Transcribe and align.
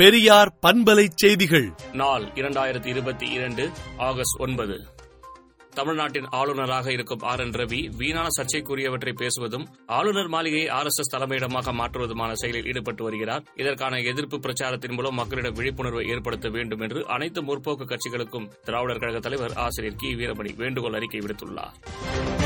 பெரியார் 0.00 0.58
பண்பலை 0.66 1.08
செய்திகள். 1.14 1.72
நாள் 1.92 2.24
இரண்டாயிரத்தி 2.24 2.86
இருபத்தி 2.86 3.26
இரண்டு 3.28 3.70
ஆகஸ்ட் 3.96 4.40
ஒன்பது. 4.40 4.86
தமிழ்நாட்டின் 5.74 6.26
ஆளுநராக 6.30 6.92
இருக்கும் 6.92 7.18
ஆர் 7.18 7.40
என் 7.40 7.50
ரவி 7.50 7.96
வீணான 7.96 8.28
சர்ச்சைக்குரியவற்றை 8.36 9.12
பேசுவதும் 9.20 9.66
ஆளுநர் 9.86 10.28
மாளிகையை 10.28 10.68
ஆர் 10.68 10.84
எஸ் 10.84 10.98
எஸ் 10.98 11.14
தலைமையிடமாக 11.14 11.72
மாற்றுவதுமான 11.72 12.32
செயலில் 12.32 12.66
ஈடுபட்டு 12.66 13.02
வருகிறார். 13.02 13.42
இதற்கான 13.56 13.98
எதிர்ப்பு 13.98 14.38
பிரச்சாரத்தின் 14.38 14.94
மூலம் 14.94 15.14
மக்களிடம் 15.14 15.52
விழிப்புணர்வை 15.52 16.06
ஏற்படுத்த 16.08 16.48
வேண்டும் 16.48 16.80
என்று 16.80 17.06
அனைத்து 17.06 17.42
முற்போக்கு 17.42 17.84
கட்சிகளுக்கும் 17.84 18.50
திராவிடர் 18.64 18.98
கழக 18.98 19.18
தலைவர் 19.18 19.52
ஆசிரியர் 19.52 19.96
கி. 19.96 20.14
வீரமணி 20.14 20.56
வேண்டுகோள் 20.56 20.92
அறிக்கை 20.92 21.20
விடுத்துள்ளார். 21.20 22.39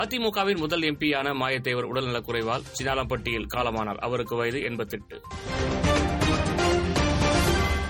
அதிமுகவின் 0.00 0.58
முதல் 0.58 0.80
எம்பியான 0.80 1.32
மாயத்தேவர் 1.40 1.88
உடல்நலக்குறைவால் 1.90 2.62
சினாலம்பட்டியில் 2.78 3.46
காலமானார். 3.54 3.98
அவருக்கு 3.98 4.36
வயது 4.36 4.62
எண்பத்தெட்டு. 4.62 5.16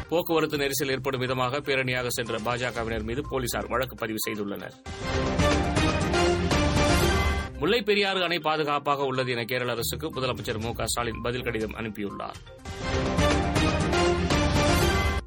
போக்குவரத்து 0.08 0.56
நெரிசல் 0.56 0.90
ஏற்படும் 0.90 1.20
விதமாக 1.20 1.60
பேரணியாக 1.60 2.06
சென்ற 2.08 2.38
பாஜகவினர் 2.38 3.02
மீது 3.02 3.22
போலீசார் 3.28 3.66
வழக்கு 3.66 3.96
பதிவு 3.96 4.18
செய்துள்ளனர். 4.26 4.74
முல்லை 7.58 7.82
பெரியாறு 7.82 8.22
அணை 8.24 8.38
பாதுகாப்பாக 8.38 9.04
உள்ளது 9.04 9.32
என 9.32 9.44
கேரள 9.44 9.72
அரசுக்கு 9.72 10.08
முதலமைச்சர் 10.08 10.60
மு 10.60 10.72
க 10.72 10.86
ஸ்டாலின் 10.86 11.22
பதில் 11.22 11.42
கடிதம் 11.42 11.74
அனுப்பியுள்ளார். 11.74 12.40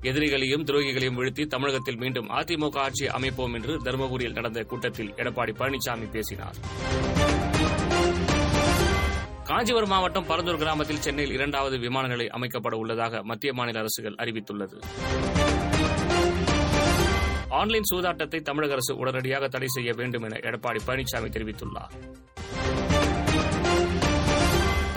எதிரிகளையும் 0.09 0.64
துரோகிகளையும் 0.64 1.18
வீழ்த்தி 1.20 1.44
தமிழகத்தில் 1.48 1.98
மீண்டும் 1.98 2.30
அதிமுக 2.30 2.76
ஆட்சி 2.76 3.08
அமைப்போம் 3.08 3.54
என்று 3.54 3.73
தருமபுரியில் 3.82 4.34
நடந்த 4.34 4.64
கூட்டத்தில் 4.64 5.12
எடப்பாடி 5.12 5.54
பழனிசாமி 5.59 6.09
பேசினார். 6.12 6.58
காஞ்சிபுரம் 9.44 9.90
மாவட்டம் 9.90 10.28
பரந்தூர் 10.30 10.58
கிராமத்தில் 10.58 11.00
சென்னையில் 11.00 11.33
இரண்டாவது 11.33 11.78
விமான 11.78 12.08
நிலை 12.08 12.28
அமைக்கப்பட 12.28 12.76
உள்ளதாக 12.76 13.23
மத்திய 13.23 13.53
மாநில 13.53 13.80
அரசுகள் 13.80 14.16
அறிவித்துள்ளது. 14.17 14.78
ஆன்லைன் 17.50 17.89
சூதாட்டத்தை 17.94 18.42
தமிழக 18.42 18.72
அரசு 18.72 18.98
உடனடியாக 18.98 19.48
தடை 19.48 19.67
செய்ய 19.67 19.94
வேண்டும் 19.95 20.23
என 20.23 20.39
எடப்பாடி 20.42 20.80
பழனிசாமி 20.88 21.30
தெரிவித்துள்ளார். 21.36 21.94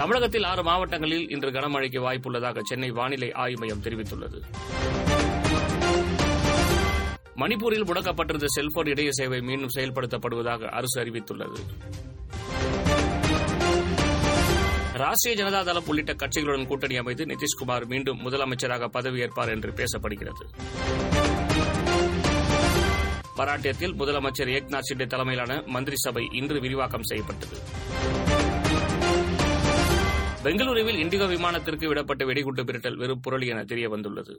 தமிழகத்தில் 0.09 0.45
ஆறு 0.45 0.63
மாவட்டங்களில் 0.63 1.31
இன்று 1.31 1.51
கனமழைக்கு 1.51 1.99
வாய்ப்புள்ளதாக 2.05 2.61
சென்னை 2.63 2.91
வானிலை 2.91 3.33
ஆய்வு 3.33 3.59
மையம் 3.59 3.83
தெரிவித்துள்ளது. 3.83 4.39
மணிப்பூரில் 7.37 7.85
முடக்கப்பட்டிருந்த 7.85 8.45
செல்போன் 8.47 8.87
இணைய 8.87 9.13
சேவை 9.13 9.41
மீண்டும் 9.41 9.75
செயல்படுத்தப்படுவதாக 9.75 10.69
அரசு 10.69 11.03
அறிவித்துள்ளது. 11.03 11.61
ராஷ்டிரிய 14.95 15.35
ஜனதா 15.35 15.65
தளம் 15.65 15.87
உள்ளிட்ட 15.87 16.13
கட்சிகளுடன் 16.13 16.67
கூட்டணி 16.67 16.97
அமைத்து 16.97 17.27
நிதிஷ்குமார் 17.27 17.87
மீண்டும் 17.87 18.31
முதலமைச்சராக 18.31 18.89
பதவியேற்பார் 18.99 19.49
என்று 19.49 19.71
பேசப்படுகிறது. 19.71 20.47
மராட்டியத்தில் 23.37 23.97
முதலமைச்சர் 23.99 24.55
ஏக்நாத் 24.59 24.89
ஷிண்டே 24.93 25.07
தலைமையிலான 25.07 25.63
மந்திரி 25.67 25.97
சபை 25.97 26.29
இன்று 26.33 26.61
விரிவாக்கம் 26.61 27.03
செய்யப்பட்டது. 27.03 27.59
பெங்களூருவில் 30.45 30.99
இண்டிகோ 31.03 31.27
விமானத்திற்கு 31.33 31.87
விடப்பட்ட 31.91 32.25
வெடிகுண்டு 32.25 32.63
மிரட்டல் 32.63 32.97
வெறும் 32.97 33.21
புரளி 33.27 33.47
என 33.47 33.65
தெரிய 33.65 33.89
வந்துள்ளது. 33.89 34.35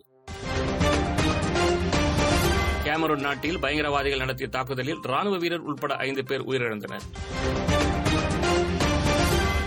கேமரூன் 2.86 3.26
நாட்டில் 3.26 3.60
பயங்கரவாதிகள் 3.60 4.18
நடத்திய 4.18 4.50
தாக்குதலில் 4.50 5.02
ராணுவ 5.02 5.38
வீரர் 5.38 5.66
உட்பட 5.72 5.96
ஐந்து 5.96 6.24
பேர் 6.24 6.46
உயிரிழந்தனர். 6.50 7.06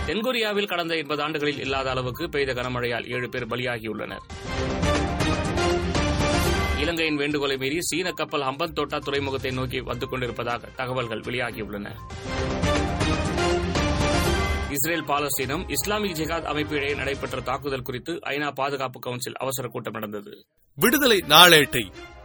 தென்கொரியாவில் 0.07 0.71
கடந்த 0.71 0.95
எண்பது 0.95 1.21
ஆண்டுகளில் 1.21 1.59
இல்லாத 1.59 1.89
அளவுக்கு 1.89 2.29
பெய்த 2.29 2.53
கனமழையால் 2.53 3.07
ஏழு 3.07 3.29
பேர் 3.29 3.47
பலியாகியுள்ளனர். 3.47 4.25
இலங்கையின் 6.81 7.15
வேண்டுகோளை 7.15 7.57
மீறி 7.57 7.77
சீன 7.81 8.11
கப்பல் 8.11 8.41
ஹம்பன் 8.41 8.73
தோட்டா 8.73 8.99
துறைமுகத்தை 8.99 9.51
நோக்கி 9.51 9.81
வந்து 9.81 10.07
கொண்டிருப்பதாக 10.09 10.67
தகவல்கள் 10.75 11.21
வெளியாகியுள்ளன. 11.21 11.87
இஸ்ரேல் 14.73 15.05
பாலஸ்தீனம் 15.07 15.63
இஸ்லாமிக் 15.69 16.15
ஜிகாத் 16.15 16.49
அமைப்பு 16.51 16.75
இடையே 16.75 16.95
நடைபெற்ற 16.95 17.41
தாக்குதல் 17.41 17.81
குறித்து 17.81 18.13
ஐநா 18.13 18.49
பாதுகாப்பு 18.53 18.99
கவுன்சில் 18.99 19.33
அவசர 19.33 19.67
கூட்டம் 19.67 19.93
நடந்தது. 19.93 20.31
விடுதலை 20.77 21.17
நாளேட்டை 21.27 21.83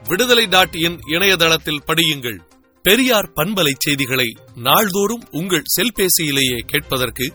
விடுதலை 0.09 0.47
டாட் 0.47 0.75
இன் 0.75 0.99
இணையதளத்தில் 1.07 1.83
படியுங்கள். 1.87 2.39
பெரியார் 2.85 3.33
பண்பலை 3.37 3.73
செய்திகளை 3.79 4.29
நாள்தோறும் 4.55 5.25
உங்கள் 5.31 5.69
செல்பேசியிலேயே 5.77 6.59
கேட்பதற்கு 6.67 7.27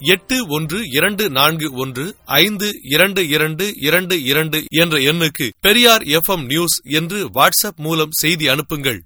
எட்டு 0.00 0.36
ஒன்று 0.48 0.78
இரண்டு 0.90 1.30
நான்கு 1.30 1.68
ஒன்று 1.72 2.04
ஐந்து 2.24 2.68
இரண்டு 2.82 3.28
இரண்டு 3.28 3.64
இரண்டு 3.88 4.22
இரண்டு 4.22 4.58
என்ற 4.82 4.98
எண்ணுக்கு 5.10 5.48
பெரியார் 5.60 6.02
எஃப் 6.02 6.30
நியூஸ் 6.42 6.76
என்று 6.98 7.18
வாட்ஸ்அப் 7.28 7.80
மூலம் 7.86 8.14
செய்தி 8.22 8.48
அனுப்புங்கள். 8.48 9.00